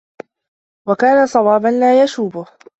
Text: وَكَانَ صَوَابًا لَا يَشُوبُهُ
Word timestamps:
وَكَانَ 0.87 1.27
صَوَابًا 1.27 1.67
لَا 1.67 2.03
يَشُوبُهُ 2.03 2.45